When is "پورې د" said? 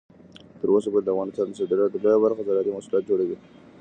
0.91-1.09